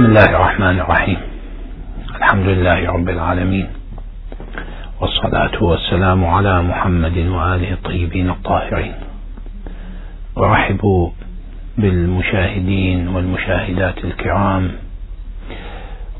[0.00, 1.18] بسم الله الرحمن الرحيم.
[2.16, 3.68] الحمد لله رب العالمين.
[5.00, 8.94] والصلاة والسلام على محمد وآله الطيبين الطاهرين.
[10.36, 11.10] ورحبوا
[11.78, 14.70] بالمشاهدين والمشاهدات الكرام.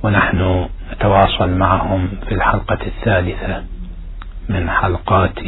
[0.02, 3.64] ونحن نتواصل معهم في الحلقة الثالثة
[4.48, 5.40] من حلقات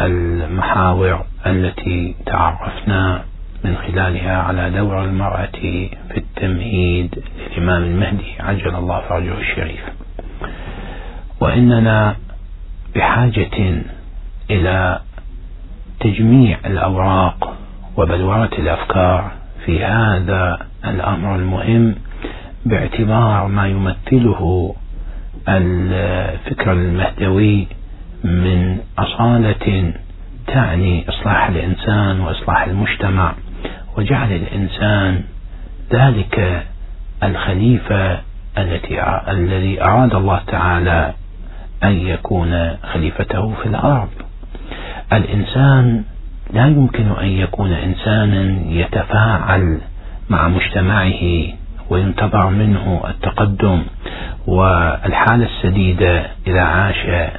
[0.00, 3.24] المحاور التي تعرفنا
[3.64, 8.32] من خلالها على دور المرأة في التمهيد للإمام المهدي.
[8.40, 9.80] عجل الله فرجه الشريف.
[11.40, 12.16] وإننا
[12.96, 13.82] بحاجة
[14.50, 15.00] إلى
[16.00, 17.56] تجميع الأوراق
[17.96, 19.32] وبلورة الأفكار
[19.66, 21.94] في هذا الأمر المهم
[22.66, 24.74] باعتبار ما يمثله
[25.48, 27.66] الفكر المهدوي
[28.24, 29.92] من أصالة
[30.46, 33.34] تعني إصلاح الإنسان وإصلاح المجتمع.
[33.98, 35.22] وجعل الإنسان
[35.92, 36.66] ذلك
[37.22, 38.20] الخليفة
[38.58, 41.14] التي الذي أراد الله تعالى
[41.84, 44.08] أن يكون خليفته في الأرض.
[45.12, 46.04] الإنسان
[46.52, 49.80] لا يمكن أن يكون إنسانا يتفاعل
[50.30, 51.22] مع مجتمعه
[51.90, 53.82] وينتظر منه التقدم
[54.46, 57.30] والحالة السديدة إذا عاش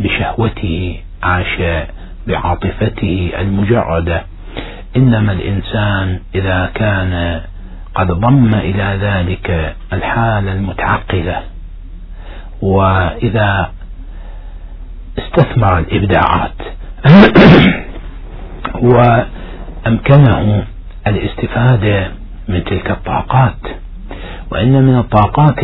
[0.00, 1.62] بشهوته عاش
[2.26, 4.22] بعاطفته المجردة.
[4.96, 7.40] إنما الإنسان إذا كان
[7.94, 11.42] قد ضم إلى ذلك الحالة المتعقلة
[12.62, 13.70] وإذا
[15.18, 16.52] استثمر الإبداعات
[19.86, 20.64] وأمكنه
[21.06, 22.10] الاستفادة
[22.48, 23.58] من تلك الطاقات.
[24.50, 25.58] وإن من الطاقات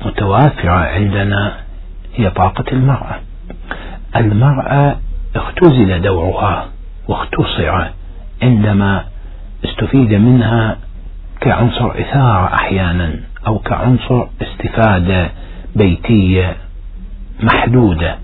[0.00, 1.56] المتوافرة عندنا
[2.14, 3.20] هي طاقة المرأة.
[4.16, 4.96] المرأة
[5.36, 6.68] اختزل دورها.
[7.08, 7.84] واختصر
[8.42, 9.04] عندما
[9.64, 10.76] استفيد منها
[11.40, 13.14] كعنصر إثارة أحيانا
[13.46, 15.30] أو كعنصر استفادة
[15.76, 16.56] بيتية
[17.42, 18.16] محدودة.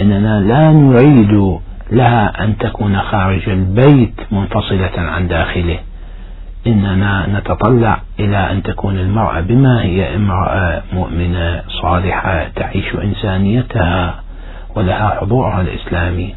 [0.00, 1.58] إننا لا نريد
[1.90, 5.78] لها أن تكون خارج البيت منفصلة عن داخله.
[6.66, 14.14] إننا نتطلع إلى أن تكون المرأة بما هي امرأة مؤمنة صالحة تعيش إنسانيتها
[14.76, 16.34] ولها حضورها الإسلامي.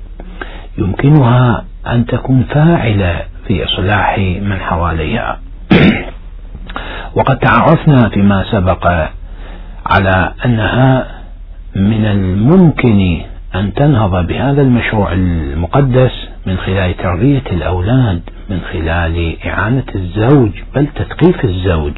[0.77, 5.39] يمكنها أن تكون فاعلة في إصلاح من حواليها.
[7.15, 8.87] وقد تعرفنا فيما سبق
[9.85, 11.07] على أنها
[11.75, 13.21] من الممكن
[13.55, 16.11] أن تنهض بهذا المشروع المقدس
[16.45, 21.97] من خلال تربية الأولاد من خلال إعانة الزوج بل تثقيف الزوج.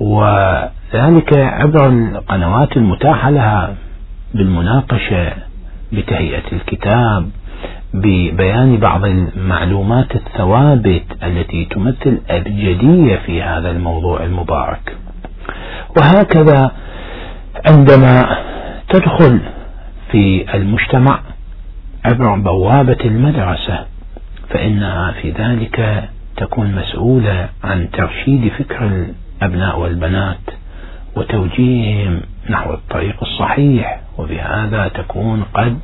[0.00, 3.74] وذلك عبر القنوات المتاحة لها
[4.34, 5.32] بالمناقشة
[5.92, 7.30] بتهيئة الكتاب
[7.94, 14.96] ببيان بعض المعلومات الثوابت التي تمثل أبجدية في هذا الموضوع المبارك.
[15.96, 16.70] وهكذا
[17.66, 18.36] عندما
[18.88, 19.40] تدخل
[20.10, 21.20] في المجتمع
[22.04, 23.86] عبر بوابة المدرسة
[24.48, 28.86] فإنها في ذلك تكون مسؤولة عن ترشيد فكر
[29.42, 30.40] الأبناء والبنات
[31.16, 34.00] وتوجيههم نحو الطريق الصحيح.
[34.18, 35.78] وبهذا تكون قد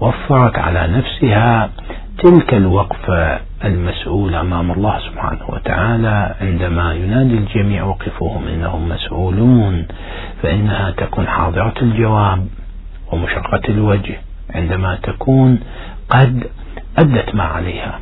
[0.00, 1.70] وفرت على نفسها
[2.18, 9.86] تلك الوقفة المسؤولة أمام الله سبحانه وتعالى عندما ينادي الجميع وقفوهم إنهم مسؤولون
[10.42, 12.46] فإنها تكون حاضرة الجواب
[13.12, 14.20] ومشرقة الوجه
[14.54, 15.60] عندما تكون
[16.10, 16.44] قد
[16.98, 18.00] أدت ما عليها.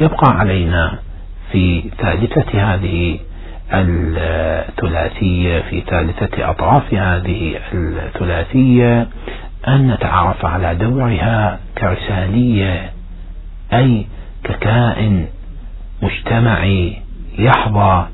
[0.00, 0.98] يبقى علينا
[1.52, 3.18] في ثالثة هذه
[3.72, 9.06] الثلاثية في ثالثة أطراف هذه الثلاثية
[9.68, 12.92] أن نتعرف على دورها كرسالية
[13.72, 14.06] أي
[14.44, 15.26] ككائن
[16.02, 16.96] مجتمعي
[17.38, 18.06] يحظى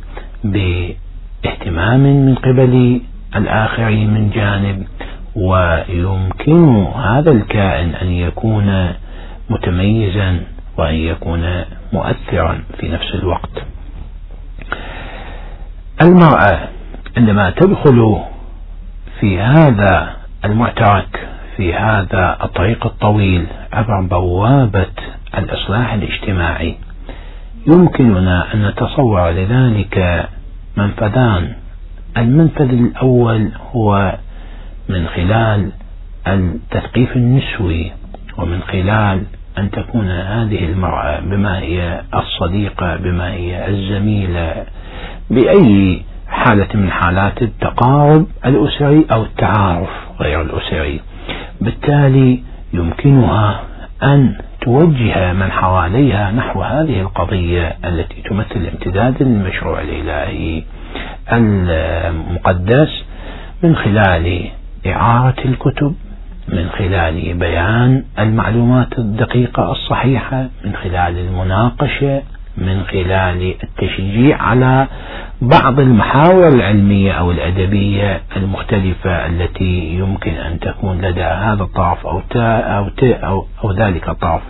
[0.44, 3.00] باهتمام من قبل
[3.36, 4.86] الآخرين من جانب
[5.36, 8.88] ويمكن هذا الكائن أن يكون
[9.50, 10.40] متميزا
[10.76, 13.62] وأن يكون مؤثرا في نفس الوقت.
[16.02, 16.68] المرأة
[17.16, 18.20] عندما تدخل
[19.20, 21.28] في هذا المعترك
[21.60, 24.86] في هذا الطريق الطويل عبر بوابة
[25.38, 26.76] الإصلاح الاجتماعي.
[27.66, 30.28] يمكننا أن نتصور لذلك
[30.76, 31.52] منفذان
[32.16, 34.14] المنفذ الأول هو
[34.88, 35.72] من خلال
[36.26, 37.92] التثقيف النسوي
[38.38, 39.22] ومن خلال
[39.58, 44.64] أن تكون هذه المرأة بما هي الصديقة بما هي الزميلة
[45.30, 49.90] بأي حالة من حالات التقارب الأسري أو التعارف
[50.20, 51.00] غير الأسري.
[51.60, 52.42] بالتالي
[52.72, 53.60] يمكنها
[54.02, 60.62] أن توجه من حواليها نحو هذه القضية التي تمثل امتداد المشروع الإلهي
[61.32, 63.04] المقدس
[63.62, 64.48] من خلال
[64.86, 65.94] إعارة الكتب
[66.48, 72.22] من خلال بيان المعلومات الدقيقة الصحيحة من خلال المناقشة
[72.60, 74.86] من خلال التشجيع على
[75.42, 82.88] بعض المحاور العلمية أو الأدبية المختلفة التي يمكن أن تكون لدى هذا الطرف أو أو
[83.02, 84.42] أو, أو ذلك الطرف.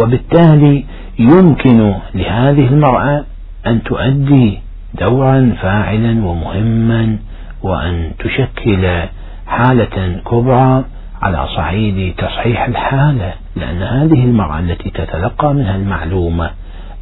[0.00, 0.84] وبالتالي
[1.18, 3.24] يمكن لهذه المرأة
[3.66, 4.58] أن تؤدي
[5.00, 7.18] دورا فاعلا ومهما
[7.62, 9.00] وأن تشكل
[9.46, 10.84] حالة كبرى
[11.22, 16.50] على صعيد تصحيح الحالة لأن هذه المرأة التي تتلقى منها المعلومة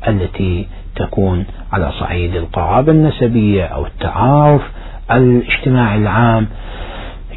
[0.08, 0.66] التي
[0.96, 4.62] تكون على صعيد القرابة النسبية أو التعارف
[5.10, 6.46] الاجتماعي العام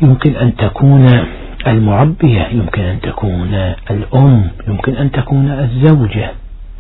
[0.01, 1.25] يمكن أن تكون
[1.68, 3.53] المربية يمكن أن تكون
[3.91, 6.31] الأم يمكن أن تكون الزوجة.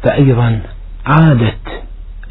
[0.03, 0.59] فأيضا
[1.05, 1.83] عادت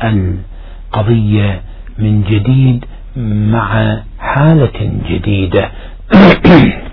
[0.05, 1.61] القضية
[1.99, 2.85] من جديد
[3.17, 5.71] مع حالة جديدة.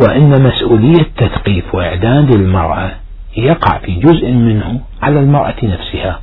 [0.00, 2.90] وأن مسؤولية تثقيف وإعداد المرأة
[3.36, 6.20] يقع في جزء منه على المرأة نفسها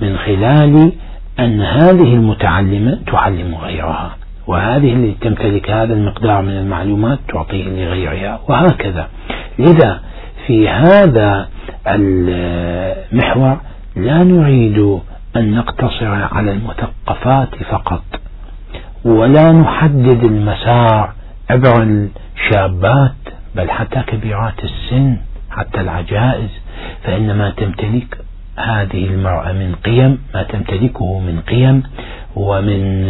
[0.00, 0.92] من خلال
[1.38, 4.16] أن هذه المتعلمة تعلم غيرها
[4.46, 9.08] وهذه اللي تمتلك هذا المقدار من المعلومات تعطيه لغيرها وهكذا.
[9.58, 10.00] لذا
[10.46, 11.48] في هذا
[11.88, 13.60] المحور
[13.96, 14.98] لا نريد
[15.36, 18.02] أن نقتصر على المثقفات فقط
[19.04, 21.12] ولا نحدد المسار
[21.50, 21.82] عبر
[22.36, 23.14] الشابات
[23.56, 25.16] بل حتى كبيرات السن
[25.50, 26.50] حتى العجائز.
[27.02, 28.18] فإن ما تمتلك
[28.56, 31.82] هذه المرأة من قيم ما تمتلكه من قيم
[32.36, 33.08] ومن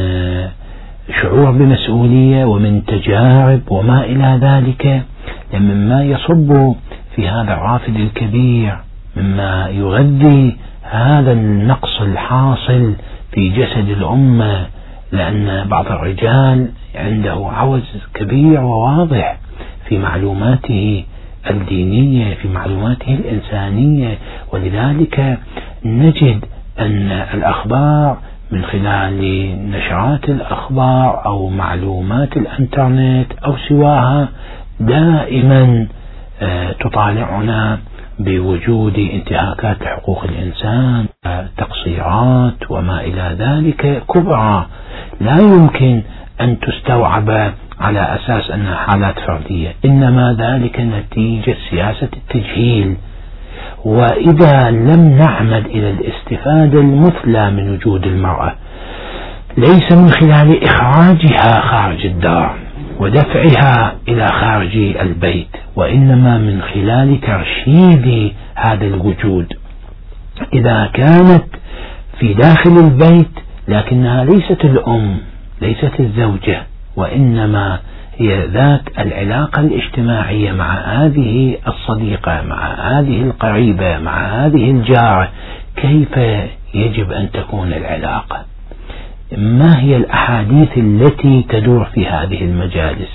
[1.23, 5.03] شعور بمسؤولية ومن تجارب وما إلى ذلك.
[5.55, 6.75] مما يصب
[7.17, 8.77] في هذا الرافد الكبير
[9.17, 12.95] مما يغذي هذا النقص الحاصل
[13.33, 14.67] في جسد الأمة
[15.15, 17.83] لأن بعض الرجال عنده عوز
[18.15, 19.37] كبير وواضح
[19.89, 21.05] في معلوماته
[21.51, 24.19] الدينية في معلوماته الإنسانية.
[24.53, 25.39] ولذلك
[25.85, 26.45] نجد
[26.79, 28.19] أن الأخبار
[28.51, 29.21] من خلال
[29.71, 34.29] نشرات الأخبار أو معلومات الإنترنت أو سواها
[34.81, 35.87] دائما
[36.43, 37.79] آه، تطالعنا
[38.19, 41.07] بوجود انتهاكات لحقوق الإنسان
[41.57, 44.67] تقصيرات وما إلى ذلك كبرى.
[45.21, 46.03] لا يمكن
[46.41, 52.97] أن تستوعب على أساس أنها حالات فردية إنما ذلك نتيجة سياسة التجهيل.
[53.85, 58.55] وإذا لم نعمد إلى الاستفادة المثلى من وجود المرأة
[59.59, 62.64] ليس من خلال إخراجها خارج الدار.
[63.01, 69.53] ودفعها إلى خارج البيت وإنما من خلال ترشيد هذا الوجود.
[70.53, 71.45] إذا كانت
[72.19, 73.31] في داخل البيت
[73.69, 75.19] لكنها ليست الأم
[75.61, 76.63] ليست الزوجة
[76.97, 77.79] وإنما
[78.19, 85.29] هي ذات العلاقة الاجتماعية مع هذه الصديقة مع هذه القريبة مع هذه الجارة.
[85.77, 86.19] كيف
[86.75, 88.45] يجب أن تكون العلاقة؟
[89.39, 93.11] ما هي الأحاديث التي تدور في هذه المجالس؟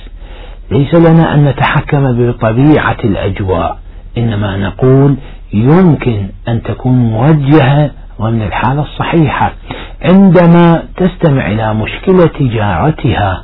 [0.71, 3.79] ليس لنا أن نتحكم بطبيعة الأجواء
[4.17, 5.15] إنما نقول
[5.53, 9.53] يمكن أن تكون موجهة ضمن الحالة الصحيحة.
[10.01, 13.43] عندما تستمع إلى مشكلة جارتها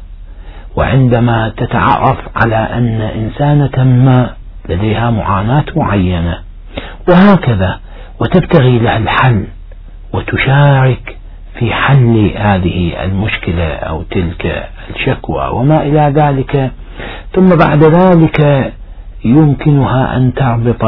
[0.75, 4.29] وعندما تتعرف على أن إنسانة ما
[4.69, 6.39] لديها معاناة معينة
[7.09, 7.79] وهكذا
[8.19, 9.45] وتبتغي لها الحل
[10.13, 11.17] وتشارك
[11.59, 16.71] في حل هذه المشكلة أو تلك الشكوى وما إلى ذلك.
[17.33, 18.71] ثم بعد ذلك
[19.25, 20.83] يمكنها أن تربط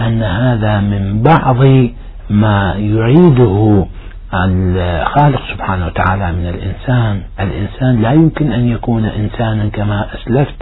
[0.00, 1.88] أن هذا من بعض
[2.30, 3.86] ما يريده
[4.34, 7.22] الخالق سبحانه وتعالى من الإنسان.
[7.40, 10.54] الإنسان لا يمكن أن يكون إنسانا كما أسلفت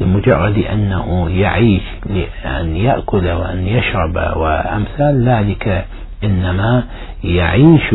[0.00, 5.84] لمجرد أنه يعيش لأن يأكل وأن يشرب وأمثال ذلك
[6.24, 6.84] إنما
[7.24, 7.94] يعيش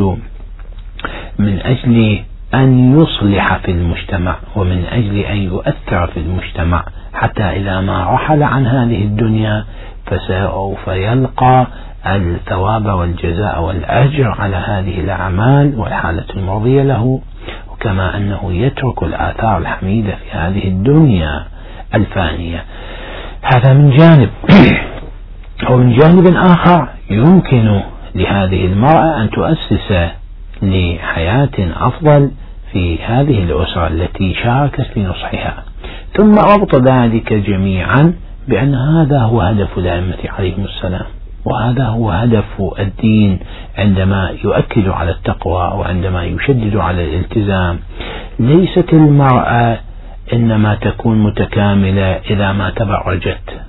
[1.40, 2.20] من أجل
[2.54, 6.84] أن يصلح في المجتمع ومن أجل أن يؤثر في المجتمع.
[7.14, 9.66] حتى إذا ما رحل عن هذه الدنيا
[10.06, 11.68] فسوف يلقى
[12.06, 17.22] الثواب والجزاء والأجر على هذه الأعمال والحالة المرضية له.
[17.72, 21.46] وكما أنه يترك الآثار الحميدة في هذه الدنيا
[21.96, 22.64] الفانية.
[23.42, 24.30] هذا من جانب.
[25.70, 27.82] ومن جانب آخر يمكن
[28.16, 30.19] لهذه المرأة أن تؤسس
[30.62, 32.32] لحياة أفضل
[32.72, 35.64] في هذه الأسرة التي شاركت في نصحها.
[36.18, 38.14] ثم ربط ذلك جميعا
[38.48, 41.06] بأن هذا هو هدف الأئمة عليهم السلام
[41.46, 43.40] وهذا هو هدف الدين
[43.78, 47.80] عندما يؤكد على التقوى وعندما يشدد على الالتزام.
[48.40, 49.78] ليست المرأة
[50.34, 53.62] إنما تكون متكاملة إذا ما تبرجت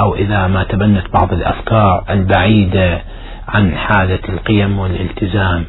[0.00, 3.00] أو إذا ما تبنت بعض الأفكار البعيدة
[3.48, 5.64] عن حالة القيم والالتزام.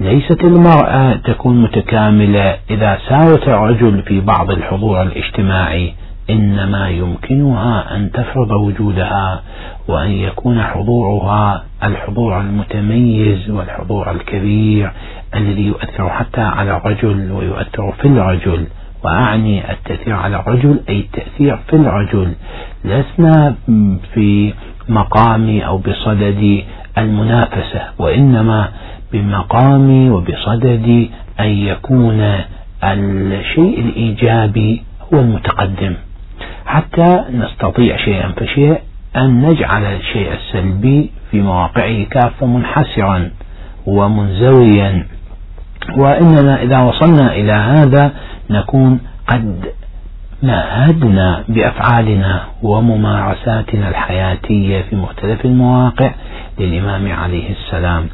[0.00, 5.94] ليست المرأة تكون متكاملة إذا ساوت الرجل في بعض الحضور الاجتماعي
[6.30, 9.42] إنما يمكنها أن تفرض وجودها
[9.88, 14.92] وأن يكون حضورها الحضور المتميز والحضور الكبير
[15.34, 18.66] الذي يؤثر حتى على الرجل ويؤثر في الرجل.
[19.04, 22.32] وأعني التأثير على الرجل أي التأثير في الرجل.
[22.84, 23.54] لسنا
[24.14, 24.54] في
[24.88, 26.62] مقام أو بصدد
[26.98, 28.68] المنافسة وإنما
[29.14, 31.08] بمقام وبصدد
[31.40, 32.20] أن يكون
[32.84, 34.82] الشيء الإيجابي
[35.14, 35.94] هو المتقدم.
[36.66, 38.78] حتى نستطيع شيئا فشيء
[39.16, 43.30] أن نجعل الشيء السلبي في مواقعه كافة منحسرا
[43.86, 45.06] ومنزويا.
[45.96, 48.12] وإننا إذا وصلنا إلى هذا
[48.50, 49.64] نكون قد
[50.44, 56.10] مهدنا بأفعالنا وممارساتنا الحياتية في مختلف المواقع
[56.58, 58.06] للإمام عليه السلام.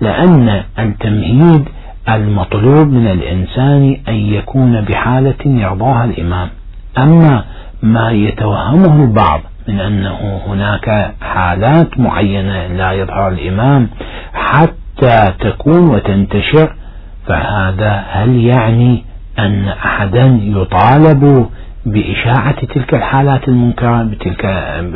[0.00, 1.64] لأن التمهيد
[2.08, 6.48] المطلوب من الإنسان أن يكون بحالة يرضاها الإمام.
[6.98, 7.44] أما
[7.82, 13.88] ما يتوهمه البعض من أنه هناك حالات معينة لا يظهر الإمام
[14.34, 16.72] حتى تكون وتنتشر
[17.26, 19.04] فهذا هل يعني
[19.38, 21.50] أن أحدا يطالب
[21.86, 24.46] بإشاعة تلك الحالات المنكرة بتلك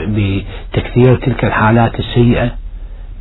[0.08, 2.50] بتكثير تلك الحالات السيئة.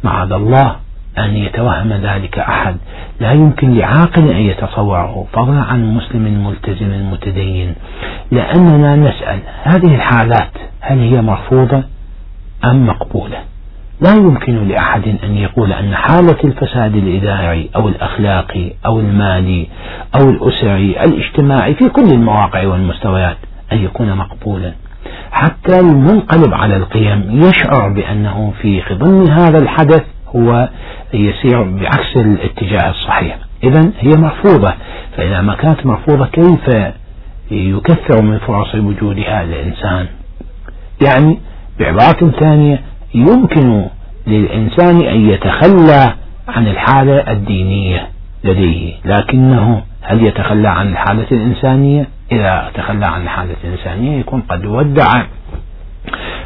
[0.04, 0.76] معاذ الله
[1.18, 2.78] أن يتوهم ذلك أحد.
[3.20, 7.76] لا يمكن لعاقل أن يتصوره فضلا عن مسلم ملتزم متدين.
[8.32, 11.84] لأننا نسأل هذه الحالات هل هي مرفوضة
[12.72, 13.38] أم مقبولة؟
[14.02, 19.68] لا يمكن لأحد أن يقول أن حالة الفساد الإداري أو الأخلاقي أو المالي
[20.16, 23.38] أو الأسري الإجتماعي في كل المواقع والمستويات
[23.72, 24.74] أن يكون مقبولا.
[25.32, 30.04] حتى المنقلب على القيم يشعر بأنه في ضمن هذا الحدث
[30.36, 30.70] هو
[31.14, 33.38] يسير بعكس الاتجاه الصحيح.
[33.64, 34.74] إذا هي مرفوضة.
[35.18, 36.94] فإذا ما كانت مرفوضة كيف
[37.52, 40.08] يكثر من فرص وجودها الإنسان؟
[41.08, 41.40] يعني
[41.80, 42.82] بعبارة ثانية
[43.14, 43.86] يمكن
[44.28, 46.14] للإنسان أن يتخلى
[46.48, 48.08] عن الحالة الدينية
[48.44, 48.94] لديه.
[49.06, 55.24] لكنه هل يتخلى عن الحالة الإنسانية؟ إذا تخلى عن الحالة الإنسانية يكون قد ودع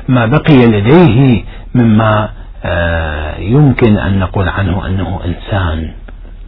[0.08, 1.44] ما بقي لديه
[1.76, 2.30] مما
[2.66, 5.92] آه، يمكن أن نقول عنه أنه إنسان.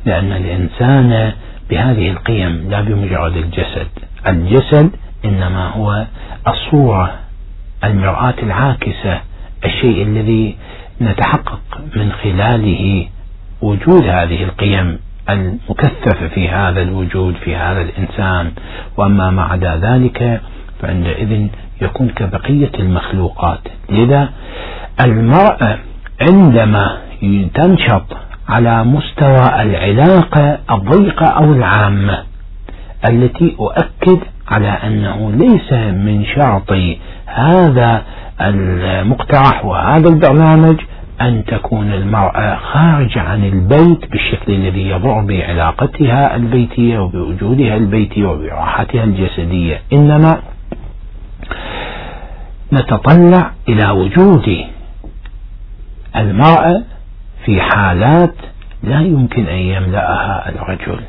[0.05, 1.31] لأن الإنسان
[1.69, 3.87] بهذه القيم لا بمجرد الجسد
[4.27, 4.91] الجسد
[5.25, 6.05] إنما هو
[6.47, 7.13] الصورة
[7.83, 9.21] المرآة العاكسة
[9.65, 10.57] الشيء الذي
[11.01, 11.61] نتحقق
[11.95, 13.07] من خلاله
[13.61, 14.99] وجود هذه القيم.
[15.29, 18.51] المكثفة في هذا الوجود في هذا الإنسان.
[18.97, 20.41] وأما ما عدا ذلك
[20.81, 21.47] فعندئذ
[21.81, 23.59] يكون كبقية المخلوقات.
[23.89, 24.29] لذا
[25.01, 25.77] المرأة
[26.21, 26.97] عندما
[27.53, 28.17] تنشط
[28.49, 32.23] على مستوى العلاقة الضيقة أو العامة
[33.09, 36.73] التي أؤكد على أنه ليس من شرط
[37.25, 38.01] هذا
[38.41, 40.75] المقترح وهذا البرنامج
[41.21, 49.81] أن تكون المرأة خارجة عن البيت بالشكل الذي يضر بعلاقتها البيتية وبوجودها البيتي وبراحتها الجسدية.
[49.93, 50.41] إنما
[52.73, 54.65] نتطلع إلى وجود
[56.15, 56.83] المرأة
[57.45, 58.35] في حالات
[58.83, 60.99] لا يمكن أن يملأها الرجل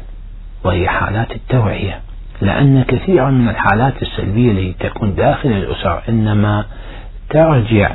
[0.64, 2.00] وهي حالات التوعية.
[2.40, 6.64] لأن كثيرا من الحالات السلبية التي تكون داخل الأسر إنما
[7.30, 7.90] ترجع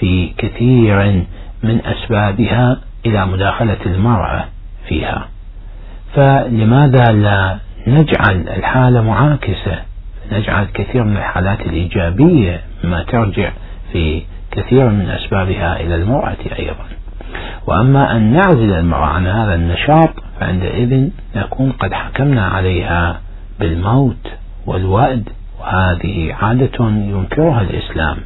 [0.00, 1.24] في كثير
[1.64, 4.44] من أسبابها إلى مداخلة المرأة
[4.88, 5.28] فيها.
[6.14, 9.82] فلماذا لا نجعل الحالة معاكسة؟
[10.32, 13.50] نجعل كثير من الحالات الإيجابية ما ترجع
[13.92, 16.84] في كثير من أسبابها إلى المرأة أيضا.
[17.66, 23.20] وأما أن نعزل المرأة عن هذا النشاط فعندئذ نكون قد حكمنا عليها
[23.60, 24.32] بالموت
[24.66, 25.28] والوأد
[25.60, 28.16] وهذه عادة ينكرها الإسلام.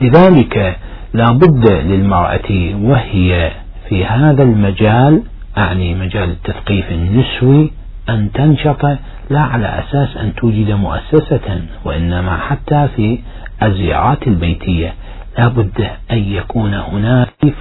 [0.00, 0.76] لذلك
[1.16, 2.50] لا بد للمرأة
[2.82, 3.50] وهي
[3.88, 5.22] في هذا المجال
[5.58, 7.70] أعني مجال التثقيف النسوي
[8.08, 8.84] أن تنشط
[9.30, 13.18] لا على أساس أن توجد مؤسسة وإنما حتى في
[13.62, 14.94] الزيارات البيتية.
[15.38, 17.54] لا بد أن يكون هناك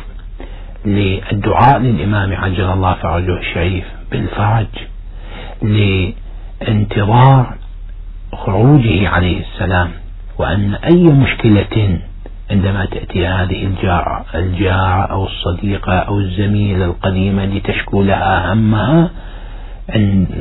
[0.86, 4.68] للدعاء للإمام عجل الله فرجه الشريف بالفرج
[5.62, 7.56] لانتظار
[8.34, 9.90] خروجه عليه السلام
[10.38, 12.00] وأن أي مشكلة
[12.52, 19.10] عندما تأتي هذه الجارة الجارة أو الصديقة أو الزميلة القديمة لتشكو لها همها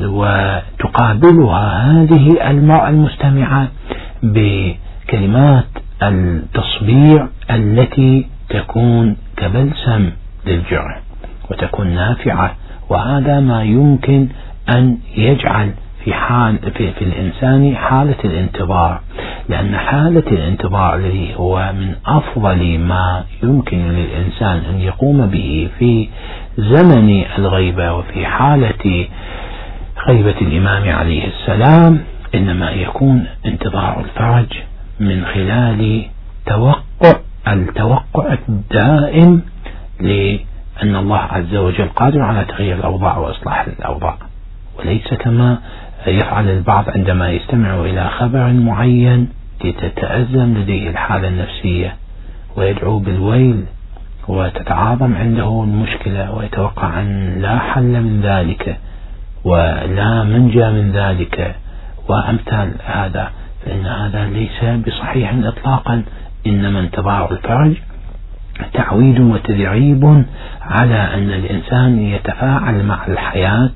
[0.04, 3.68] وتقابلها هذه المرأة المستمعة
[4.22, 5.64] بكلمات
[6.02, 10.10] التصبيع التي تكون كبلسم
[10.46, 11.00] للجرح
[11.50, 12.54] وتكون نافعة
[12.88, 14.28] وهذا ما يمكن
[14.68, 15.70] أن يجعل
[16.04, 19.00] في حال في, في الإنسان حالة الانتظار.
[19.48, 26.08] لأن حالة الانتظار الذي هو من أفضل ما يمكن للإنسان أن يقوم به في
[26.58, 29.06] زمن الغيبة وفي حالة
[30.08, 32.00] غيبة الإمام عليه السلام
[32.34, 34.52] إنما يكون انتظار الفرج
[35.00, 36.04] من خلال
[36.46, 37.14] توقع
[37.48, 39.42] التوقع الدائم
[40.00, 44.16] لأن الله عز وجل قادر على تغيير الأوضاع وإصلاح الأوضاع.
[44.78, 45.58] وليس كما
[46.06, 49.28] يفعل البعض عندما يستمع إلى خبر معين
[49.64, 51.96] لتتأزم لديه الحالة النفسية
[52.56, 53.64] ويدعو بالويل
[54.28, 58.78] وتتعاظم عنده المشكلة ويتوقع أن لا حل من ذلك
[59.44, 61.54] ولا منجى من ذلك.
[62.08, 63.30] وأمثال هذا
[63.64, 66.02] فإن هذا ليس بصحيح إطلاقا.
[66.46, 67.76] إنما انتظار الفرج
[68.72, 70.24] تعويد وتدريب
[70.62, 73.70] على أن الإنسان يتفاعل مع الحياة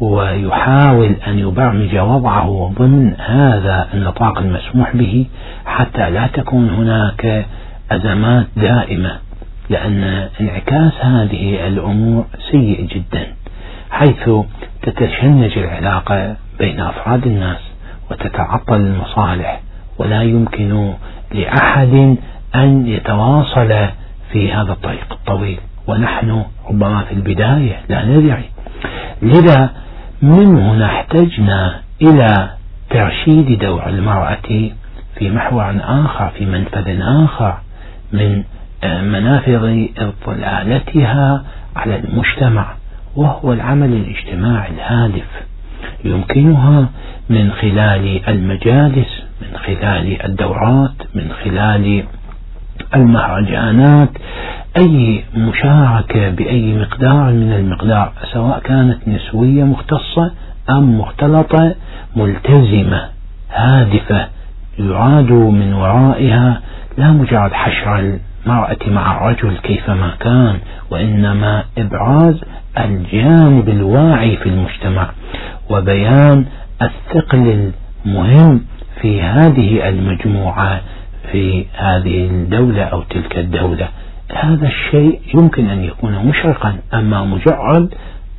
[0.00, 5.26] ويحاول أن يبرمج وضعه ضمن هذا النطاق المسموح به
[5.66, 7.46] حتى لا تكون هناك
[7.90, 9.18] أزمات دائمة
[9.70, 13.26] لأن انعكاس هذه الأمور سيء جدا
[13.90, 14.30] حيث
[14.82, 17.58] تتشنج العلاقة بين أفراد الناس
[18.10, 19.60] وتتعطل المصالح
[19.98, 20.92] ولا يمكن
[21.34, 22.16] لأحد
[22.54, 23.88] أن يتواصل
[24.32, 25.58] في هذا الطريق الطويل.
[25.86, 28.44] ونحن ربما في البداية لا ندري.
[29.22, 29.70] لذا
[30.22, 32.50] من هنا احتجنا إلى
[32.90, 34.70] ترشيد دور المرأة
[35.18, 37.58] في محور آخر في منفذ آخر
[38.12, 38.42] من
[38.84, 41.44] منافذ إطلالتها
[41.76, 42.74] على المجتمع
[43.16, 45.28] وهو العمل الاجتماعي الهادف.
[46.04, 46.88] يمكنها
[47.30, 52.04] من خلال المجالس من خلال الدورات من خلال
[52.94, 54.08] المهرجانات
[54.76, 60.32] أي مشاركة بأي مقدار من المقدار سواء كانت نسوية مختصة
[60.70, 61.74] أم مختلطة
[62.16, 63.08] ملتزمة
[63.52, 64.28] هادفة
[64.78, 66.60] يراد من ورائها
[66.98, 67.98] لا مجرد حشر
[68.46, 70.58] المرأة مع الرجل كيفما كان
[70.90, 72.40] وإنما إبراز
[72.78, 75.10] الجانب الواعي في المجتمع
[75.70, 76.46] وبيان
[76.82, 77.72] الثقل
[78.06, 78.60] المهم
[79.00, 80.80] في هذه المجموعة.
[81.32, 83.88] في هذه الدولة أو تلك الدولة.
[84.34, 87.94] هذا الشيء يمكن أن يكون مشرقا أما مجرد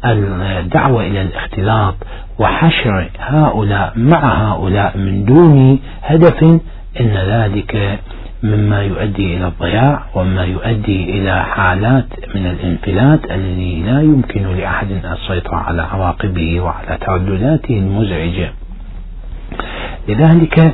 [0.05, 1.95] الدعوة إلى الاختلاط
[2.39, 6.43] وحشر هؤلاء مع هؤلاء من دون هدف
[6.99, 7.99] إن ذلك
[8.43, 15.55] مما يؤدي إلى الضياع ومما يؤدي إلى حالات من الانفلات الذي لا يمكن لأحد السيطرة
[15.55, 18.51] على عواقبه وعلى تردداته المزعجة.
[20.07, 20.73] لذلك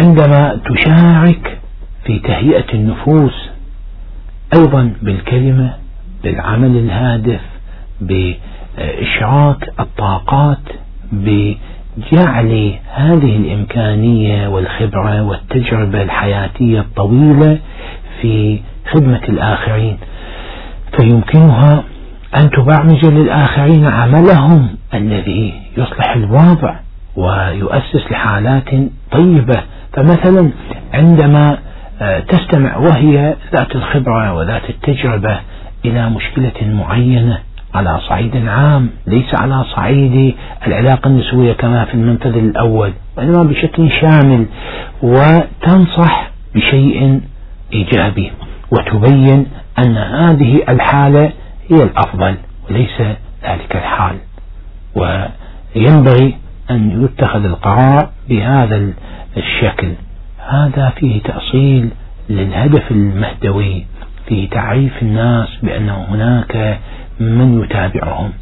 [0.00, 1.58] عندما تشارك
[2.04, 3.48] في تهيئة النفوس
[4.54, 5.74] أيضا بالكلمة
[6.24, 7.40] بالعمل الهادف
[8.00, 10.58] بإشراك الطاقات
[11.12, 17.58] بجعل هذه الإمكانية والخبرة والتجربة الحياتية الطويلة
[18.22, 18.60] في
[18.92, 19.98] خدمة الآخرين.
[20.96, 21.84] فيمكنها
[22.36, 26.74] أن تبرمج للآخرين عملهم الذي يصلح الوضع.
[27.16, 28.68] ويؤسس لحالات
[29.12, 29.62] طيبة.
[29.92, 30.50] فمثلا
[30.94, 31.58] عندما
[32.00, 35.40] آه، تستمع وهي ذات الخبرة وذات التجربة
[35.84, 37.38] إلى مشكلة معينة
[37.74, 40.34] على صعيد عام ليس على صعيد
[40.66, 44.46] العلاقة النسوية كما في المنفذ الأول وإنما بشكل شامل
[45.02, 47.20] وتنصح بشيء
[47.72, 48.32] إيجابي
[48.70, 49.46] وتبين
[49.78, 51.32] أن هذه الحالة
[51.70, 52.34] هي الأفضل
[52.70, 53.00] وليس
[53.44, 54.16] ذلك الحال.
[54.94, 56.34] وينبغي
[56.70, 58.92] أن يتخذ القرار بهذا
[59.36, 59.92] الشكل.
[60.48, 61.90] هذا فيه تأصيل
[62.30, 63.86] للهدف المهدوي
[64.28, 66.78] في تعريف الناس بأن هناك
[67.20, 68.32] من يتابعهم.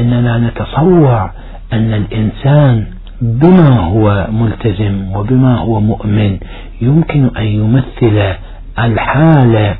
[0.00, 1.30] إننا نتصور
[1.72, 2.86] أن الإنسان
[3.20, 6.38] بما هو ملتزم وبما هو مؤمن
[6.80, 8.34] يمكن أن يمثل
[8.78, 9.76] الحالة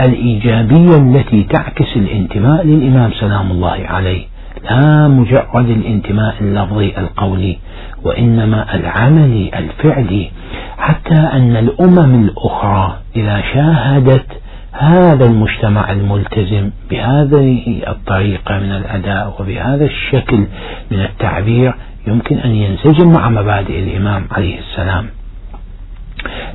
[0.00, 4.29] الإيجابية التي تعكس الانتماء للإمام سلام الله عليه.
[4.70, 7.58] لا مجرد الانتماء اللفظي القولي
[8.04, 10.30] وإنما العملي الفعلي
[10.78, 14.26] حتى أن الأمم الأخرى إذا شاهدت
[14.72, 20.46] هذا المجتمع الملتزم بهذه الطريقة من الأداء وبهذا الشكل
[20.90, 21.74] من التعبير
[22.06, 25.06] يمكن أن ينسجم مع مبادئ الإمام عليه السلام.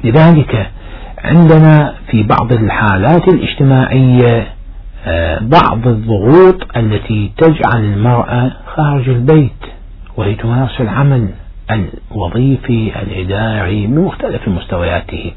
[0.03, 0.71] لذلك
[1.23, 4.47] عندنا في بعض الحالات الاجتماعية
[5.41, 9.51] بعض الضغوط التي تجعل المرأة خارج البيت
[10.17, 11.29] وهي تمارس العمل
[11.71, 15.31] الوظيفي الإداري بمختلف مستوياته.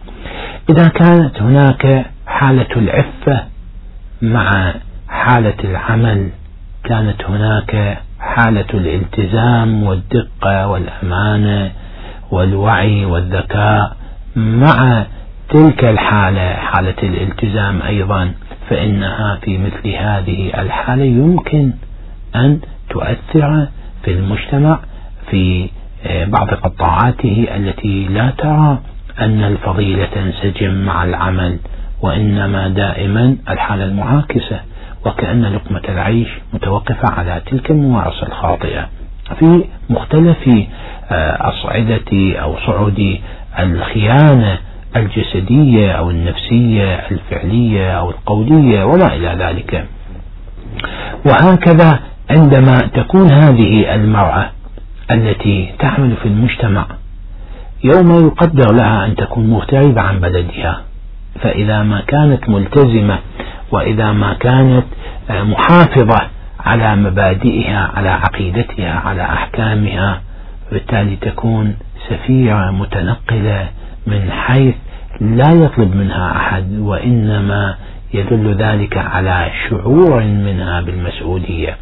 [0.70, 3.44] إذا كانت هناك حالة العفة
[4.22, 4.74] مع
[5.09, 6.28] حالة العمل
[6.85, 11.70] كانت هناك حالة الالتزام والدقة والأمانة
[12.31, 13.96] والوعي والذكاء
[14.37, 15.07] مع
[15.48, 18.33] تلك الحالة حالة الالتزام أيضا.
[18.68, 21.72] فإنها في مثل هذه الحالة يمكن
[22.37, 23.66] أن تؤثر
[24.04, 24.78] في المجتمع
[25.31, 25.68] في
[26.07, 28.78] آه، بعض قطاعاته التي لا ترى
[29.20, 31.59] أن الفضيلة تنسجم مع العمل
[32.02, 34.61] وإنما دائما الحالة المعاكسة
[35.07, 38.88] وكأن لقمة العيش متوقفة على تلك الممارسة الخاطئة.
[39.38, 40.48] في مختلف
[41.11, 43.18] آه، أصعدة أو صعود
[43.59, 44.59] الخيانة
[44.96, 49.87] الجسدية أو النفسية الفعلية أو القولية وما إلى ذلك.
[51.27, 54.51] وهكذا عندما تكون هذه المرأة
[55.11, 56.87] التي تعمل في المجتمع
[57.85, 60.83] يوم يقدر لها أن تكون مغتربة عن بلدها
[61.40, 63.18] فإذا ما كانت ملتزمة
[63.72, 64.85] وإذا ما كانت
[65.31, 66.20] آه، محافظة
[66.61, 70.20] على مبادئها على عقيدتها على أحكامها
[70.72, 71.77] بالتالي تكون
[72.09, 73.68] سفيرة متنقلة
[74.11, 74.75] من حيث
[75.21, 77.75] لا يطلب منها أحد وإنما
[78.14, 81.77] يدل ذلك على شعور منها بالمسؤولية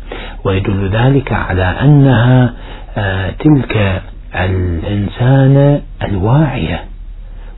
[0.44, 2.52] ويدل ذلك على أنها
[2.98, 4.02] آه، تلك
[4.34, 6.84] الإنسانة الواعية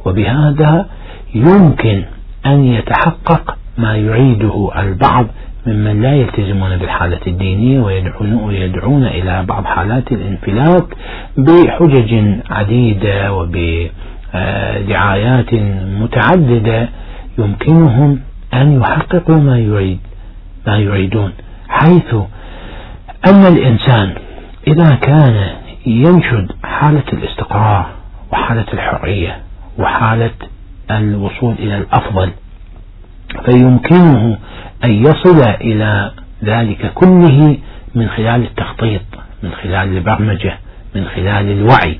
[0.05, 0.87] وبهذا
[1.35, 2.03] يمكن
[2.47, 5.27] أن يتحقق ما يعيده البعض
[5.67, 10.87] ممن لا يلتزمون بالحالة الدينية ويدعون, ويدعون إلى بعض حالات الانفلات
[11.37, 13.33] بحجج عديدة
[14.35, 15.55] وبدعايات
[16.01, 16.89] متعددة
[17.39, 18.21] يمكنهم
[18.55, 19.99] أن يحققوا ما يريد
[20.67, 21.33] ما يريدون.
[21.69, 22.15] حيث
[23.27, 24.15] أن الإنسان
[24.67, 25.51] إذا كان
[25.87, 27.87] ينشد حالة الاستقرار
[28.33, 29.37] وحالة الحرية
[29.79, 30.31] وحالة
[30.91, 32.31] الوصول إلى الأفضل
[33.45, 34.39] فيمكنه
[34.85, 36.11] أن يصل إلى
[36.45, 37.57] ذلك كله
[37.95, 39.03] من خلال التخطيط
[39.43, 40.59] من خلال البرمجة
[40.95, 41.99] من خلال الوعي.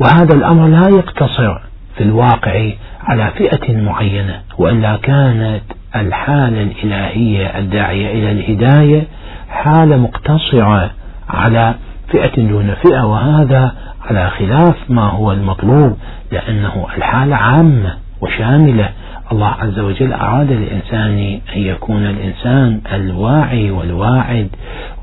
[0.00, 1.67] وهذا الأمر لا يقتصر
[1.98, 2.70] في الواقع
[3.02, 5.62] على فئة معينة وإلا كانت
[5.96, 9.02] الحالة الإلهية الداعية إلى الهداية
[9.50, 10.90] حالة مقتصرة
[11.28, 11.74] على
[12.08, 13.72] فئة دون فئة وهذا
[14.04, 15.96] على خلاف ما هو المطلوب
[16.32, 18.88] لأنه الحالة عامة وشاملة.
[19.32, 24.48] الله عز وجل أراد للإنسان أن يكون الإنسان الواعي والواعد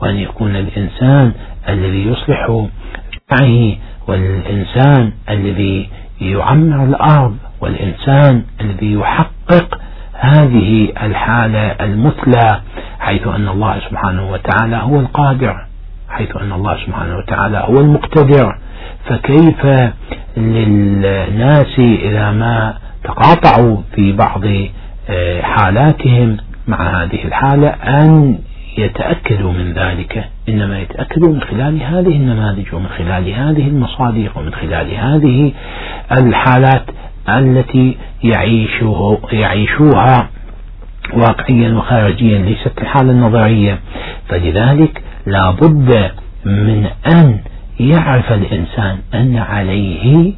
[0.01, 1.31] وأن يكون الإنسان
[1.69, 2.67] الذي يصلح
[3.31, 3.75] معه
[4.07, 5.89] والإنسان الذي
[6.21, 9.79] يعمر الأرض والإنسان الذي يحقق
[10.13, 12.61] هذه الحالة المثلى
[12.99, 15.65] حيث أن الله سبحانه وتعالى هو القادر
[16.09, 18.57] حيث أن الله سبحانه وتعالى هو المقتدر.
[19.05, 19.65] فكيف
[20.37, 22.73] للناس إذا ما
[23.03, 24.41] تقاطعوا في بعض
[25.09, 28.37] آه، حالاتهم مع هذه الحالة أن
[28.77, 34.91] يتأكدوا من ذلك إنما يتأكدوا من خلال هذه النماذج ومن خلال هذه المصادر ومن خلال
[34.95, 35.53] هذه
[36.11, 36.85] الحالات
[37.29, 40.29] التي يعيشه يعيشوها
[41.13, 43.79] واقعيا وخارجيا ليست الحالة النظرية.
[44.29, 46.11] فلذلك لا بد
[46.45, 47.39] من أن
[47.79, 50.33] يعرف الإنسان أن عليه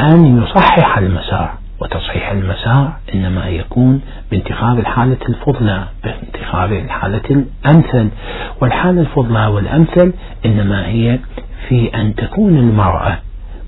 [0.00, 1.61] أن يصحح المسار.
[1.82, 8.08] وتصحيح المسار إنما يكون بانتخاب الحالة الفضلى بانتخاب الحالة الأمثل.
[8.60, 10.12] والحالة الفضلى والأمثل
[10.46, 11.18] إنما هي
[11.68, 13.18] في أن تكون المرأة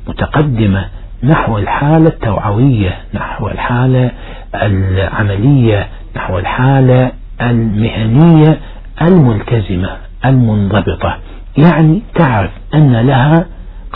[0.08, 0.84] متقدمة
[1.22, 4.10] نحو الحالة التوعوية نحو الحالة
[4.54, 8.58] العملية نحو الحالة المهنية
[9.02, 11.18] الملتزمة المنضبطة.
[11.58, 13.46] يعني تعرف أن لها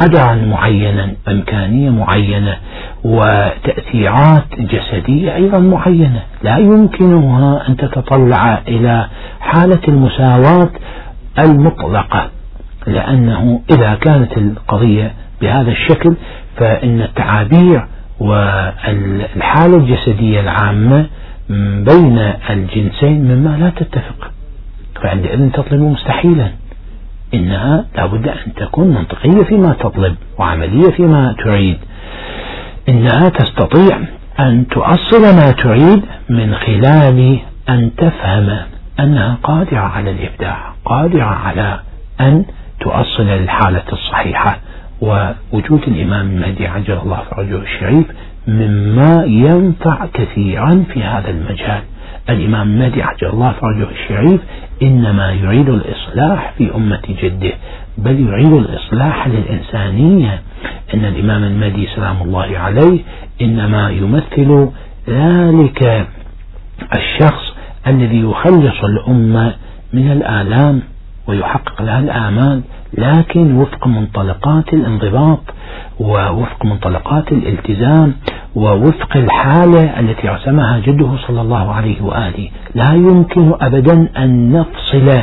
[0.00, 2.56] قدرا معينا إمكانية معينة
[3.04, 6.22] وتأثيرات جسدية أيضا معينة.
[6.42, 9.06] لا يمكنها أن تتطلع إلى
[9.40, 10.70] حالة المساواة
[11.38, 12.30] المطلقة
[12.86, 16.14] لأنه إذا كانت القضية بهذا الشكل
[16.56, 17.86] فإن التعابير
[18.20, 21.06] والحالة الجسدية العامة
[21.90, 22.18] بين
[22.50, 24.30] الجنسين مما لا تتفق.
[25.02, 26.48] فعندئذ تطلب مستحيلا.
[27.34, 31.78] إنها لابد أن تكون منطقية فيما تطلب وعملية فيما تريد.
[32.88, 33.98] إنها تستطيع
[34.40, 37.38] أن تؤصل ما تريد من خلال
[37.68, 38.56] أن تفهم
[39.00, 41.80] أنها قادرة على الإبداع قادرة على
[42.20, 42.44] أن
[42.80, 44.58] تؤصل الحالة الصحيحة.
[45.00, 48.06] ووجود الإمام المهدي عجل الله فرجه الشريف
[48.46, 51.82] مما ينفع كثيرا في هذا المجال.
[52.30, 54.40] الإمام المهدي عجل الله فرجه الشريف
[54.82, 57.52] إنما يريد الإصلاح في أمة جده
[57.98, 60.42] بل يريد الإصلاح للإنسانية.
[60.94, 63.00] إن الإمام المهدي سلام الله عليه
[63.42, 64.68] إنما يمثل
[65.08, 66.06] ذلك
[66.96, 67.54] الشخص
[67.86, 69.54] الذي يخلص الأمة
[69.92, 70.82] من الآلام
[71.26, 72.62] ويحقق لها الآمال.
[72.94, 75.40] لكن وفق منطلقات الانضباط
[76.00, 78.14] ووفق منطلقات الالتزام
[78.54, 85.22] ووفق الحالة التي رسمها جده صلى الله عليه وآله لا يمكن أبدا أن نفصل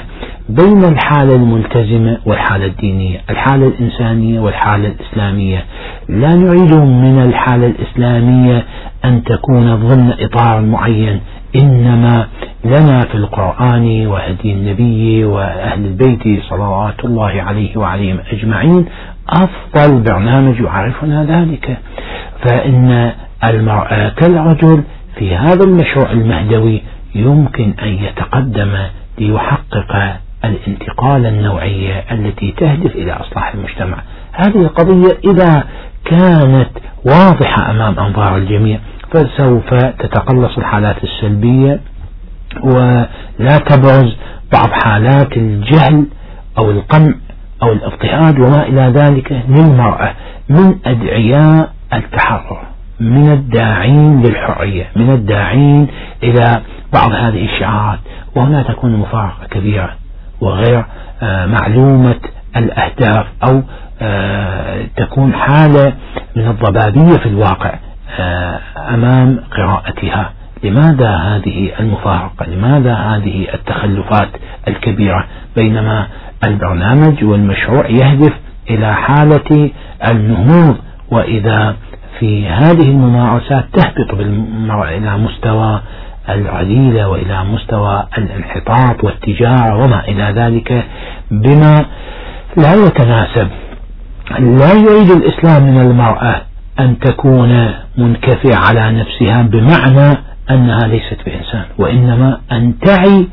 [0.50, 5.66] بين الحالة الملتزمة والحالة الدينية الحالة الإنسانية والحالة الإسلامية.
[6.10, 8.66] لا نريد من الحالة الإسلامية
[9.06, 11.20] أن تكون ضمن إطار معين
[11.56, 12.28] إنما
[12.66, 18.86] لنا في القرآن وهدي النبي وأهل البيت صلوات الله عليه وعليهم أجمعين
[19.30, 21.78] أفضل برنامج يعرفنا ذلك.
[22.44, 23.12] فإن
[23.50, 24.84] المرأة كالرجل
[25.16, 26.82] في هذا المشروع المهدوي
[27.16, 28.72] يمكن أن يتقدم
[29.18, 33.98] ليحقق الانتقال النوعية التي تهدف إلى إصلاح المجتمع.
[34.32, 35.64] هذه القضية إذا
[36.06, 36.70] كانت
[37.06, 38.80] واضحة أمام أنظار الجميع
[39.12, 41.80] فسوف تتقلص الحالات السلبية
[42.64, 44.16] ولا تبرز
[44.54, 46.06] بعض حالات الجهل
[46.58, 47.14] أو القمع
[47.64, 50.14] أو الاضطهاد وما إلى ذلك للمرأة
[50.50, 52.62] من أدعياء التحرر
[53.00, 55.88] من الداعين للحرية من الداعين
[56.24, 56.62] إلى
[56.94, 58.00] بعض هذه الشعارات.
[58.36, 59.94] وهنا تكون مفارقة كبيرة
[60.42, 60.86] وغير
[61.24, 62.16] آه، معلومة
[62.56, 63.62] الأهداف أو
[64.02, 65.94] آه، تكون حالة
[66.36, 67.74] من الضبابية في الواقع
[68.20, 70.32] آه، أمام قراءتها.
[70.66, 74.30] لماذا هذه المفارقة؟ لماذا هذه التخلفات
[74.68, 75.26] الكبيرة
[75.56, 76.08] بينما
[76.44, 78.34] البرنامج والمشروع يهدف
[78.70, 79.70] إلى حالة
[80.08, 80.78] النهوض
[81.12, 81.76] وإذا
[82.20, 85.82] في هذه الممارسات تهبط بالمرء إلى مستوى
[86.30, 90.86] العديلة وإلى مستوى الانحطاط والتجارة وما إلى ذلك
[91.32, 91.86] بما
[92.58, 93.48] لا يتناسب.
[94.40, 96.42] لا يريد الإسلام من المرأة
[96.80, 100.18] أن تكون منكفئة على نفسها بمعنى
[100.50, 103.28] أنها ليست بإنسان وإنما أن تعي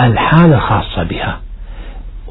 [0.00, 1.40] الحالة الخاصة بها.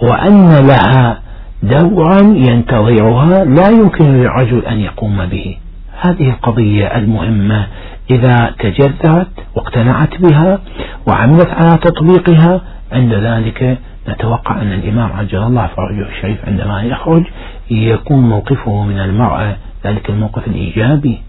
[0.03, 1.21] وأن لها
[1.63, 5.57] دورا ينتظرها لا يمكن للرجل أن يقوم به.
[6.01, 7.67] هذه القضية المهمة
[8.11, 10.59] إذا تجذرت واقتنعت بها
[11.07, 13.77] وعملت على تطبيقها عند ذلك
[14.09, 17.23] نتوقع أن الإمام عجل الله فرجه الشريف عندما يخرج
[17.69, 19.55] يكون موقفه من المرأة.
[19.85, 21.21] ذلك الموقف الإيجابي.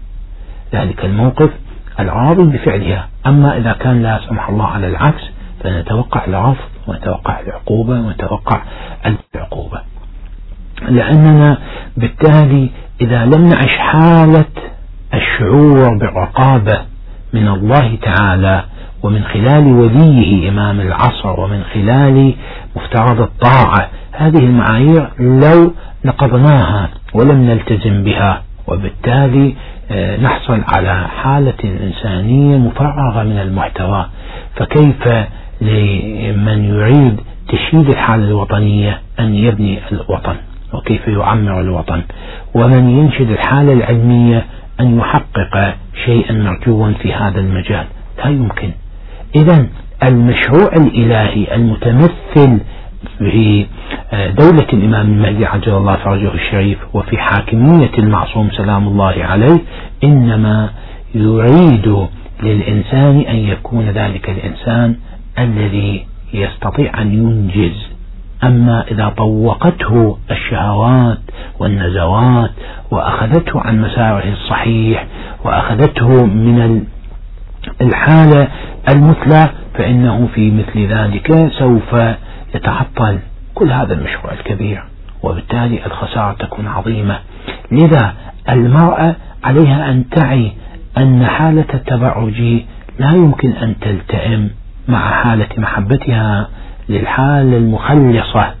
[0.73, 1.49] ذلك الموقف
[1.99, 3.07] الراضي بفعلها.
[3.27, 5.23] أما إذا كان لا سمح الله على العكس
[5.63, 8.61] فنتوقع الرفض ونتوقع العقوبة ونتوقع
[9.35, 9.81] العقوبة.
[10.89, 11.57] لأننا
[11.97, 12.69] بالتالي
[13.01, 14.45] إذا لم نعش حالة
[15.13, 16.81] الشعور بالرقابة
[17.33, 18.63] من الله تعالى
[19.03, 22.33] ومن خلال وليه إمام العصر ومن خلال
[22.75, 25.73] مفترض الطاعة هذه المعايير لو
[26.05, 29.55] نقضناها ولم نلتزم بها وبالتالي
[30.21, 34.05] نحصل على حالة إنسانية مفرغة من المحتوى.
[34.55, 35.07] فكيف
[35.61, 40.35] لمن يريد تشييد الحالة الوطنية أن يبني الوطن؟
[40.73, 42.01] وكيف يعمر الوطن؟
[42.55, 44.45] ومن ينشد الحالة العلمية
[44.79, 45.75] أن يحقق
[46.05, 47.85] شيئا مرجوا في هذا المجال؟
[48.17, 48.71] لا يمكن.
[49.35, 49.67] إذا
[50.03, 52.59] المشروع الإلهي المتمثل
[53.17, 53.65] في
[54.37, 59.59] دولة الإمام المهدي عجل الله فرجه الشريف وفي حاكمية المعصوم سلام الله عليه
[60.03, 60.69] إنما
[61.15, 62.07] يريد
[62.43, 64.95] للإنسان أن يكون ذلك الإنسان
[65.39, 67.93] الذي يستطيع أن ينجز.
[68.43, 71.17] أما إذا طوقته الشهوات
[71.59, 72.51] والنزوات
[72.91, 75.05] وأخذته عن مساره الصحيح
[75.45, 76.83] وأخذته من
[77.81, 78.47] الحالة
[78.89, 81.95] المثلى فإنه في مثل ذلك سوف
[82.55, 83.19] يتعطل
[83.55, 84.83] كل هذا المشروع الكبير
[85.23, 87.19] وبالتالي الخسارة تكون عظيمة.
[87.71, 88.13] لذا
[88.49, 90.51] المرأة عليها أن تعي
[90.97, 92.41] أن حالة التبرج
[92.99, 94.49] لا يمكن أن تلتئم
[94.87, 96.49] مع حالة محبتها
[96.89, 98.53] للحالة المخلصة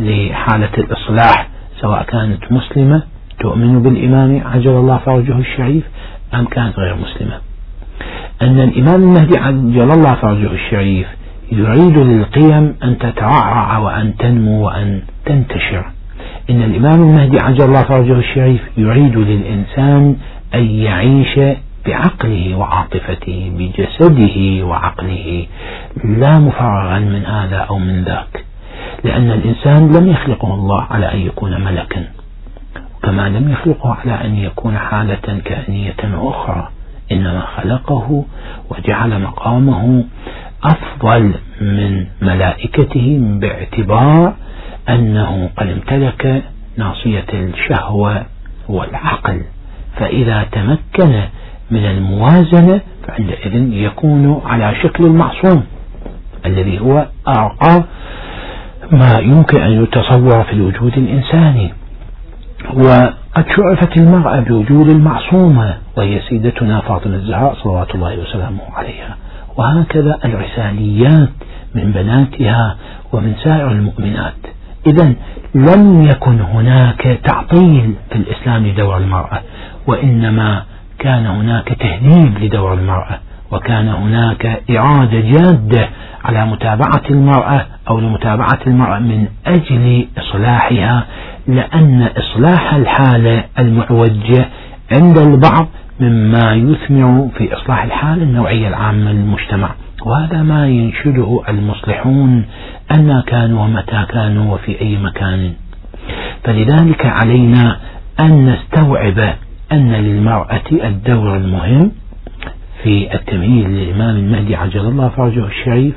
[0.00, 1.48] لحالة الإصلاح
[1.80, 3.02] سواء كانت مسلمة
[3.40, 5.84] تؤمن بالإمام عجل الله فرجه الشريف
[6.34, 7.40] أم كانت غير مسلمة.
[8.42, 11.06] أن الإمام المهدي عجل الله فرجه الشريف
[11.52, 15.84] يريد للقيم أن تترعرع وأن تنمو وأن تنتشر.
[16.50, 20.16] إن الإمام المهدي عجل الله فرجه الشريف يريد للإنسان
[20.54, 21.40] أن يعيش
[21.86, 25.46] بعقله وعاطفته بجسده وعقله
[26.04, 28.44] لا مفرغا من هذا أو من ذاك.
[29.04, 32.04] لأن الإنسان لم يخلقه الله على أن يكون ملكا
[33.02, 36.68] كما لم يخلقه على أن يكون حالة كائنية أخرى.
[37.12, 38.24] إنما خلقه
[38.70, 40.04] وجعل مقامه
[40.64, 44.34] أفضل من ملائكته باعتبار
[44.88, 46.42] أنه قد امتلك
[46.76, 48.24] ناصية الشهوة
[48.68, 49.42] والعقل.
[49.96, 51.22] فإذا تمكن
[51.70, 55.64] من الموازنة فعندئذ يكون على شكل المعصوم
[56.46, 57.84] الذي هو أرقى
[58.90, 61.72] ما يمكن أن يتصور في الوجود الإنساني.
[62.74, 69.16] وقد شعفت المرأة بوجود المعصومة وهي سيدتنا فاطمة الزهراء صلوات الله وسلامه عليها.
[69.56, 71.28] وهكذا الرساليات
[71.74, 72.76] من بناتها
[73.12, 74.34] ومن سائر المؤمنات.
[74.86, 75.14] إذا
[75.54, 79.40] لم يكن هناك تعطيل في الإسلام لدور المرأة
[79.86, 80.62] وإنما
[80.98, 83.18] كان هناك تهذيب لدور المرأة
[83.52, 85.88] وكان هناك إرادة جادة
[86.24, 91.04] على متابعة المرأة أو لمتابعة المرأة من أجل إصلاحها
[91.46, 94.48] لأن إصلاح الحالة المعوجة
[94.92, 95.68] عند البعض
[96.00, 99.74] مما يثمر في إصلاح الحالة النوعية العامة للمجتمع
[100.06, 102.44] وهذا ما ينشده المصلحون
[102.94, 105.52] أن كانوا ومتى كانوا وفي أي مكان.
[106.44, 107.76] فلذلك علينا
[108.20, 109.34] أن نستوعب
[109.72, 111.92] أن للمرأة الدور المهم
[112.82, 115.94] في التمهيد للإمام المهدي عجل الله فرجه الشريف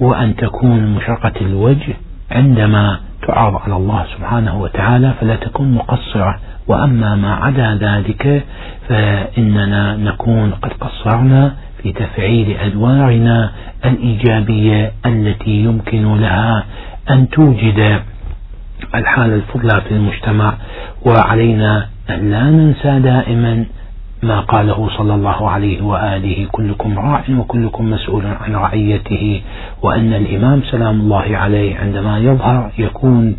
[0.00, 1.96] وأن تكون مشرقة الوجه
[2.30, 8.44] عندما تعرض على الله سبحانه وتعالى فلا تكون مقصرة وأما ما عدا ذلك
[8.88, 13.52] فإننا نكون قد قصرنا في تفعيل أدوارنا
[13.84, 16.64] الإيجابية التي يمكن لها
[17.10, 18.00] أن توجد
[18.94, 20.54] الحالة الفضلى في المجتمع
[21.06, 23.64] وعلينا أن لا ننسى دائما
[24.22, 29.42] ما قاله صلى الله عليه وآله كلكم راع وكلكم مسؤول عن رعيته
[29.82, 33.36] وأن الإمام سلام الله عليه عندما يظهر يكون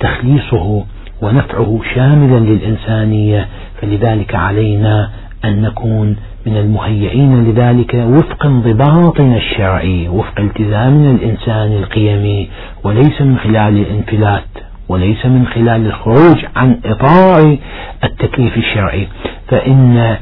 [0.00, 0.84] تخليصه
[1.22, 3.48] ونفعه شاملا للإنسانية
[3.80, 5.10] فلذلك علينا
[5.44, 12.48] أن نكون من المهيئين لذلك وفق انضباطنا الشرعي وفق التزامنا الإنساني القيمي
[12.84, 14.44] وليس من خلال الانفلات
[14.88, 17.56] وليس من خلال الخروج عن إطار
[18.04, 19.08] التكليف الشرعي.
[19.48, 20.16] فإن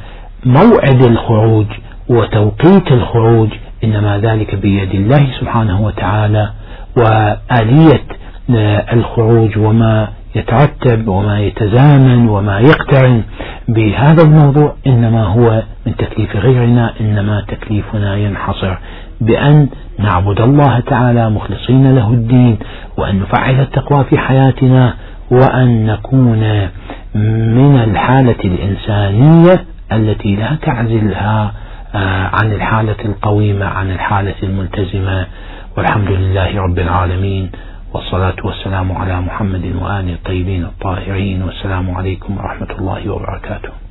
[0.45, 1.67] موعد الخروج
[2.09, 3.49] وتوقيت الخروج
[3.85, 6.51] إنما ذلك بيد الله سبحانه وتعالى
[6.97, 8.03] وآلية
[8.93, 13.23] الخروج وما يترتب وما يتزامن وما يقترن
[13.69, 18.75] بهذا الموضوع إنما هو من تكليف غيرنا إنما تكليفنا ينحصر
[19.21, 19.69] بأن
[19.99, 22.59] نعبد الله تعالى مخلصين له الدين
[22.99, 24.95] وأن نفعل التقوى في حياتنا
[25.31, 26.69] وأن نكون
[27.55, 31.53] من الحالة الإنسانية التي لا تعزلها
[31.95, 35.27] آه، عن الحالة القويمة عن الحالة الملتزمة.
[35.77, 37.51] والحمد لله رب العالمين.
[37.97, 43.86] والصلاة والسلام على محمد وآله الطيبين الطاهرين والسلام عليكم ورحمة الله وبركاته.